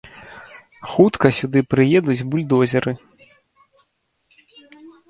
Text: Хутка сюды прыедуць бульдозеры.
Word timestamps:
Хутка 0.93 1.27
сюды 1.39 1.59
прыедуць 1.75 2.27
бульдозеры. 2.33 2.91